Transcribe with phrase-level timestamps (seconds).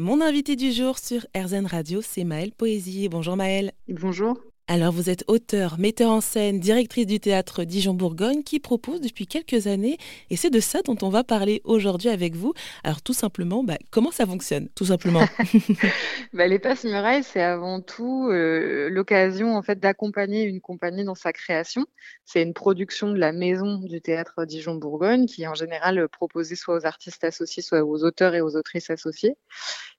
[0.00, 3.08] Mon invité du jour sur RZN Radio, c'est Maëlle Poésie.
[3.08, 3.72] Bonjour Maëlle.
[3.88, 4.38] Bonjour.
[4.70, 9.66] Alors vous êtes auteur, metteur en scène, directrice du théâtre Dijon-Bourgogne qui propose depuis quelques
[9.66, 9.96] années,
[10.28, 12.52] et c'est de ça dont on va parler aujourd'hui avec vous.
[12.84, 15.22] Alors tout simplement, bah, comment ça fonctionne Tout simplement?
[16.34, 21.32] bah, les passe-murailles, c'est avant tout euh, l'occasion en fait d'accompagner une compagnie dans sa
[21.32, 21.86] création.
[22.26, 26.76] C'est une production de la maison du théâtre Dijon-Bourgogne qui est en général proposée soit
[26.76, 29.34] aux artistes associés, soit aux auteurs et aux autrices associés.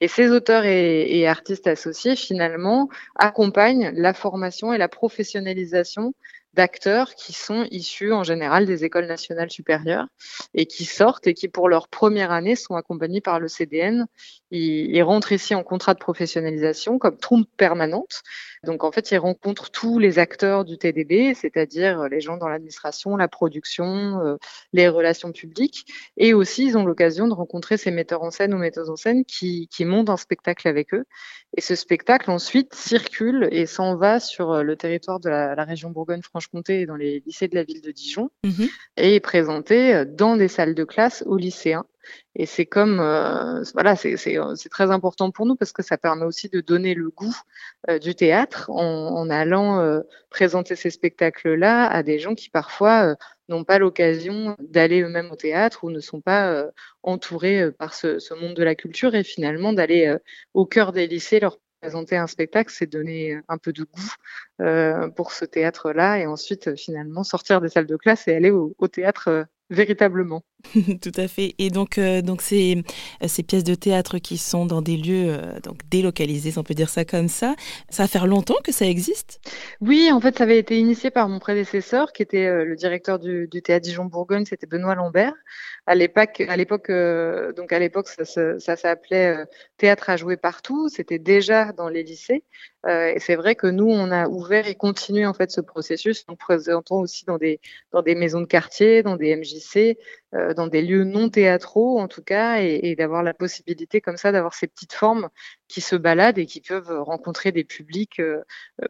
[0.00, 6.14] Et ces auteurs et, artistes associés, finalement, accompagnent la formation et la professionnalisation
[6.52, 10.06] d'acteurs qui sont issus en général des écoles nationales supérieures
[10.54, 14.06] et qui sortent et qui pour leur première année sont accompagnés par le CDN.
[14.50, 18.22] Ils, rentrent ici en contrat de professionnalisation comme trompe permanente.
[18.66, 23.16] Donc en fait, ils rencontrent tous les acteurs du TDB, c'est-à-dire les gens dans l'administration,
[23.16, 24.36] la production, euh,
[24.72, 25.86] les relations publiques.
[26.16, 29.24] Et aussi, ils ont l'occasion de rencontrer ces metteurs en scène ou metteuses en scène
[29.24, 31.04] qui, qui montent un spectacle avec eux.
[31.56, 35.90] Et ce spectacle ensuite circule et s'en va sur le territoire de la, la région
[35.90, 38.68] Bourgogne-Franche Franche-Comté dans les lycées de la ville de Dijon mhm.
[38.96, 41.86] et est présenté euh, dans des salles de classe aux lycéens.
[42.34, 46.48] Et c'est comme, euh, voilà, c'est très important pour nous parce que ça permet aussi
[46.48, 47.36] de donner le goût
[47.88, 53.16] euh, du théâtre en, allant présenter ces spectacles-là à des gens qui parfois
[53.48, 56.66] n'ont pas l'occasion d'aller eux-mêmes au théâtre ou ne sont pas
[57.02, 60.16] entourés par ce, monde de la culture et finalement d'aller
[60.54, 64.14] au cœur des lycées leur présenter un spectacle, c'est donner un peu de goût
[64.60, 68.88] euh, pour ce théâtre-là et ensuite finalement sortir des salles de classe et aller au,
[68.88, 70.42] théâtre euh, véritablement.
[71.02, 71.54] Tout à fait.
[71.58, 72.82] Et donc, euh, donc ces,
[73.26, 76.88] ces, pièces de théâtre qui sont dans des lieux donc délocalisés, si on peut dire
[76.88, 77.54] ça comme ça,
[77.90, 79.40] ça va faire longtemps que ça existe?
[79.80, 83.48] Oui, en fait, ça avait été initié par mon prédécesseur, qui était le directeur du,
[83.62, 85.32] théâtre Dijon-Bourgogne, c'était Benoît Lambert.
[85.86, 89.36] À l'époque, donc à l'époque, ça, s'appelait
[89.76, 90.88] théâtre à jouer partout.
[90.88, 92.42] C'était déjà dans les lycées.
[92.86, 96.24] Euh, et c'est vrai que nous, on a ouvert et continué en fait ce processus
[96.28, 97.60] en présentant aussi dans des
[97.92, 100.25] dans des maisons de quartier, dans des MJC, euh,
[100.56, 104.54] dans des lieux non théâtraux en tout cas, et, d'avoir la possibilité comme ça d'avoir
[104.54, 105.28] ces petites formes
[105.68, 108.42] qui se baladent et qui peuvent rencontrer des publics euh,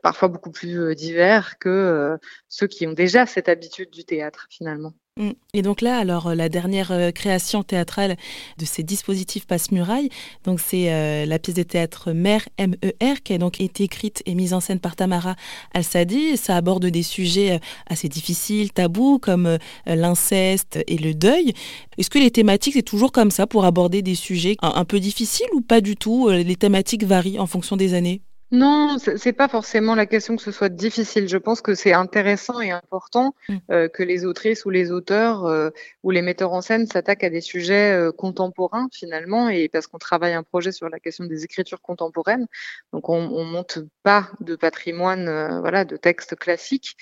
[0.02, 2.18] parfois beaucoup plus divers que
[2.48, 4.92] ceux qui ont déjà cette habitude du théâtre finalement.
[5.18, 5.30] Mmh.
[5.54, 8.16] Et donc là, alors la dernière création théâtrale
[8.58, 10.10] de ces dispositifs passe-muraille,
[10.44, 13.22] donc c'est la pièce de théâtre Mère M.E.R.
[13.22, 15.36] qui a donc été écrite et mise en scène par Tamara
[15.74, 16.36] Al-Sadi.
[16.36, 21.52] Ça aborde des sujets euh, assez difficiles, tabous, comme euh, l'inceste et le deuil.
[21.98, 25.46] Est-ce que les thématiques, c'est toujours comme ça pour aborder des sujets un, peu difficiles
[25.54, 28.22] ou pas du tout euh, Les thématiques varient en fonction des années?
[28.56, 31.28] Non, c'est pas forcément la question que ce soit difficile.
[31.28, 33.56] Je pense que c'est intéressant et important mmh.
[33.70, 35.68] euh, que les autrices ou les auteurs euh,
[36.02, 39.98] ou les metteurs en scène s'attaquent à des sujets euh, contemporains finalement, et parce qu'on
[39.98, 42.46] travaille un projet sur la question des écritures contemporaines,
[42.94, 46.96] donc on, on monte pas de patrimoine, voilà, de textes classiques.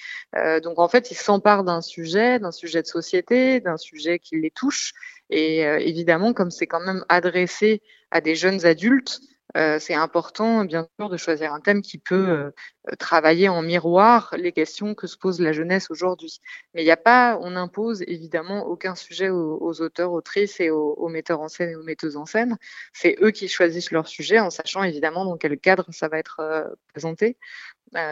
[0.62, 4.50] donc en fait, ils s'emparent d'un sujet, d'un sujet de société, d'un sujet qui les
[4.50, 4.92] touche,
[5.30, 9.20] et évidemment, comme c'est quand même adressé à des jeunes adultes.
[9.56, 12.50] Euh, c'est important, bien sûr, de choisir un thème qui peut euh,
[12.98, 16.40] travailler en miroir les questions que se pose la jeunesse aujourd'hui.
[16.74, 21.08] Mais il n'y a pas, on impose évidemment aucun sujet aux, auteurs, autrices et aux,
[21.08, 22.58] metteurs en scène et aux metteuses en scène.
[22.92, 26.40] C'est eux qui choisissent leur sujet en sachant évidemment dans quel cadre ça va être
[26.40, 27.36] euh, présenté.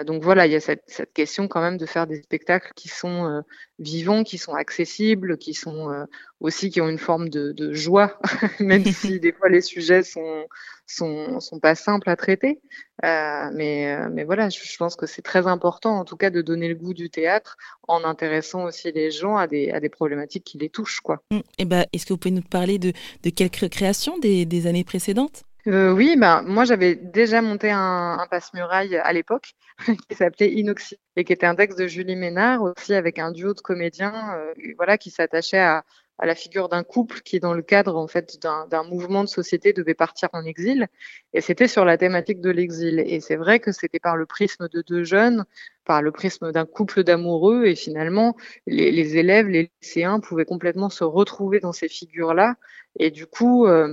[0.07, 2.89] donc voilà, il y a cette, cette, question quand même de faire des spectacles qui
[2.89, 3.43] sont
[3.79, 6.07] vivants, qui sont accessibles, qui sont
[6.41, 8.21] aussi qui ont une forme de, de joie,
[8.61, 10.47] même si des fois les sujets sont
[10.93, 12.61] sont, sont pas simples à traiter.
[13.05, 16.43] Euh, mais, euh, mais voilà, je, pense que c'est très important, en tout cas, de
[16.43, 17.57] donner le goût du théâtre
[17.89, 21.01] en intéressant aussi les gens à des, à des problématiques qui les touchent.
[21.01, 21.23] Quoi.
[21.31, 21.37] Mmh.
[21.37, 24.67] Et eh ben, Est-ce que vous pouvez nous parler de, de quelques créations des, des
[24.67, 25.45] années précédentes?
[25.69, 29.53] Euh, oui, bah, moi j'avais déjà monté un, un passe-muraille à l'époque
[30.09, 33.55] qui s'appelait Inoxy et qui était un texte de Julie Ménard aussi avec un duo
[33.55, 35.85] de comédiens euh, voilà, qui s'attachait à,
[36.23, 39.73] à la figure d'un couple qui, dans le cadre en fait d'un mouvement de société,
[39.73, 40.87] devait partir en exil.
[41.35, 43.01] Et c'était sur la thématique de l'exil.
[43.05, 45.45] Et c'est vrai que c'était par le prisme de deux jeunes,
[45.85, 47.65] par le prisme d'un couple d'amoureux.
[47.65, 48.37] Et finalement,
[48.69, 52.55] les, élèves, les lycéens pouvaient complètement se retrouver dans ces figures-là.
[53.01, 53.93] Et du coup, euh,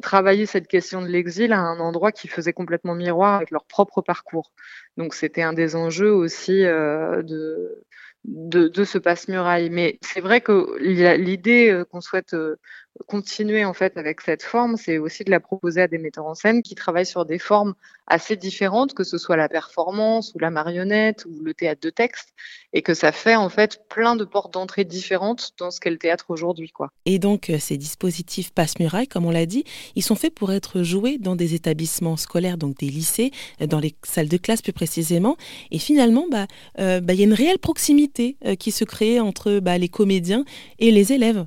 [0.00, 4.00] travailler cette question de l'exil à un endroit qui faisait complètement miroir avec leur propre
[4.00, 4.52] parcours.
[4.96, 7.84] Donc c'était un des enjeux aussi euh, de
[8.24, 9.70] de, de ce passe-muraille.
[9.70, 12.56] Mais c'est vrai que l'idée euh, qu'on souhaite euh,
[13.06, 16.34] continuer en fait avec cette forme, c'est aussi de la proposer à des metteurs en
[16.34, 17.74] scène qui travaillent sur des formes
[18.06, 22.34] assez différentes, que ce soit la performance ou la marionnette ou le théâtre de texte,
[22.72, 25.98] et que ça fait en fait plein de portes d'entrée différentes dans ce qu'est le
[25.98, 26.70] théâtre aujourd'hui.
[26.70, 26.90] quoi.
[27.06, 29.64] Et donc euh, ces dispositifs passe-muraille, comme on l'a dit,
[29.96, 33.30] ils sont faits pour être joués dans des établissements scolaires, donc des lycées,
[33.60, 35.36] dans les salles de classe plus précisément.
[35.70, 36.46] Et finalement, bah,
[36.78, 39.88] euh, bah, il y a une réelle proximité euh, qui se crée entre bah, les
[39.88, 40.44] comédiens
[40.78, 41.46] et les élèves.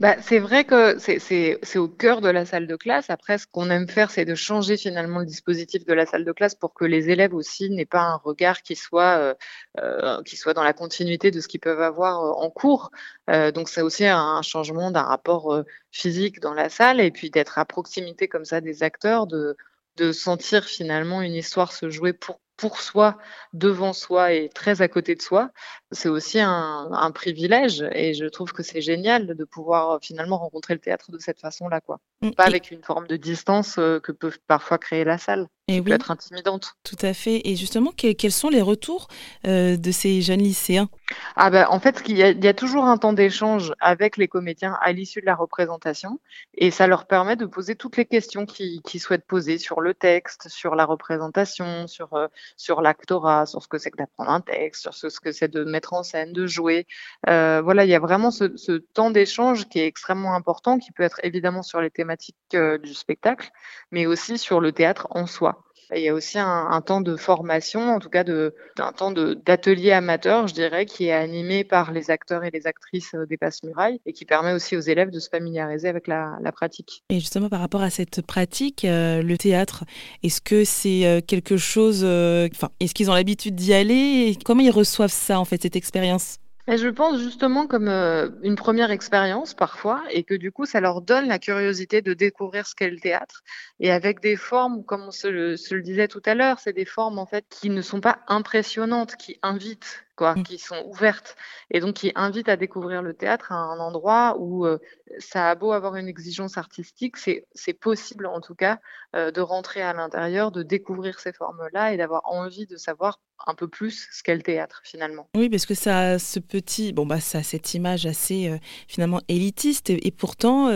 [0.00, 3.10] Bah, c'est vrai que c'est au cœur de la salle de classe.
[3.10, 6.32] Après, ce qu'on aime faire, c'est de changer finalement le dispositif de la salle de
[6.32, 9.34] classe pour que les élèves aussi n'aient pas un regard qui soit, euh,
[9.80, 12.90] euh, dans la continuité de ce qu'ils peuvent avoir euh, en cours.
[13.28, 17.64] donc, c'est aussi un changement d'un rapport physique dans la salle et puis d'être à
[17.64, 19.56] proximité comme ça des acteurs, de,
[19.96, 23.18] de sentir finalement une histoire se jouer pour pour soi,
[23.52, 25.50] devant soi et très à côté de soi,
[25.90, 30.38] c'est aussi un, un, privilège et je trouve que c'est génial de pouvoir euh, finalement
[30.38, 32.00] rencontrer le théâtre de cette façon-là, quoi.
[32.22, 35.48] Mmh, Pas avec une forme de distance euh, que peut parfois créer la salle.
[35.66, 36.74] Et peut être intimidante.
[36.84, 37.40] Tout à fait.
[37.44, 39.08] Et justement, quels sont les retours
[39.46, 40.90] euh, de ces jeunes lycéens?
[41.36, 44.18] Ah ben, En fait, il y, a, il y a toujours un temps d'échange avec
[44.18, 46.20] les comédiens à l'issue de la représentation
[46.54, 50.50] et ça leur permet de poser toutes les questions qu'ils souhaitent poser sur le texte,
[50.50, 52.28] sur la représentation, sur,
[52.58, 55.64] sur l'actorat, sur ce que c'est que d'apprendre un texte, sur ce, que c'est de
[55.64, 56.86] mettre en scène, de jouer.
[57.28, 60.92] Euh, voilà, il y a vraiment ce, ce temps d'échange qui est extrêmement important, qui
[60.92, 63.50] peut être évidemment sur les thématiques euh, du spectacle,
[63.90, 65.63] mais aussi sur le théâtre en soi.
[65.94, 69.92] Il y a aussi un, temps de formation, en tout cas de, un temps d'atelier
[69.92, 74.00] amateur, je dirais, qui est animé par les acteurs et les actrices euh, des Passes-Murailles
[74.06, 77.02] et qui permet aussi aux élèves de se familiariser avec la, pratique.
[77.10, 79.84] Et justement, par rapport à cette pratique, euh, le théâtre,
[80.22, 85.12] est-ce que c'est euh, quelque chose, est-ce qu'ils ont l'habitude d'y aller Comment ils reçoivent
[85.12, 86.38] ça, en fait, cette expérience?
[86.66, 90.80] Et je pense justement comme euh, une première expérience parfois, et que du coup, ça
[90.80, 93.42] leur donne la curiosité de découvrir ce qu'est le théâtre.
[93.80, 96.72] Et avec des formes, comme on se le, se le disait tout à l'heure, c'est
[96.72, 100.42] des formes en fait qui ne sont pas impressionnantes, qui invitent quoi, mmh.
[100.44, 101.36] qui sont ouvertes
[101.70, 104.78] et donc qui invitent à découvrir le théâtre à un endroit où euh,
[105.18, 108.78] ça a beau avoir une exigence artistique, c'est possible en tout cas
[109.14, 113.54] euh, de rentrer à l'intérieur, de découvrir ces formes-là et d'avoir envie de savoir un
[113.54, 115.28] peu plus ce qu'est le théâtre finalement.
[115.34, 118.56] Oui, parce que ça a ce petit, bon bah ça a cette image assez euh,
[118.86, 120.70] finalement élitiste et, pourtant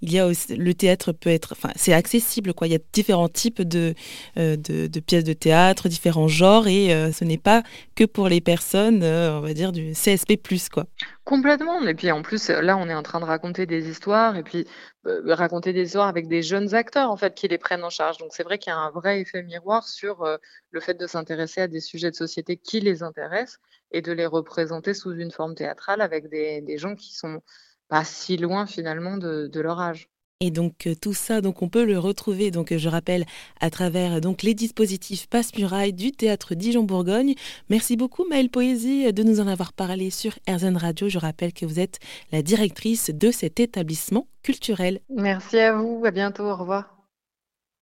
[0.00, 2.66] il y a aussi, le théâtre peut être, enfin c'est accessible quoi.
[2.66, 3.94] Il y a différents types de,
[4.36, 7.62] de, de pièces de théâtre, différents genres et ce n'est pas
[7.94, 10.38] que pour les personnes euh, on va dire, du CSP+,
[10.72, 10.86] quoi.
[11.24, 11.80] Complètement.
[11.86, 14.66] Et puis en plus, là, on est en train de raconter des histoires et puis
[15.06, 18.18] euh, raconter des histoires avec des jeunes acteurs, en fait, qui les prennent en charge.
[18.18, 20.36] Donc c'est vrai qu'il y a un vrai effet miroir sur euh,
[20.70, 23.58] le fait de s'intéresser à des sujets de société qui les intéressent
[23.90, 27.40] et de les représenter sous une forme théâtrale avec des, gens qui sont
[27.88, 30.10] pas si loin finalement de leur âge.
[30.40, 33.26] Et donc euh, tout ça, donc on peut le retrouver, donc je rappelle,
[33.60, 37.34] à travers donc les dispositifs Passe-Muraille du théâtre Dijon-Bourgogne.
[37.70, 41.08] Merci beaucoup Maëlle Poésie de nous en avoir parlé sur RZN Radio.
[41.08, 41.98] Je rappelle que vous êtes
[42.30, 45.00] la directrice de cet établissement culturel.
[45.10, 46.97] Merci à vous, à bientôt, au revoir.